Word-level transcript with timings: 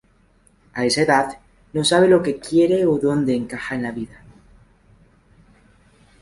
A 0.73 0.83
esa 0.83 1.03
edad, 1.03 1.37
no 1.73 1.83
sabe 1.83 2.07
lo 2.07 2.23
que 2.23 2.39
quiere 2.39 2.87
o 2.87 2.97
dónde 2.97 3.35
encaja 3.35 3.75
en 3.75 3.83
la 3.83 3.91
vida. 3.91 4.23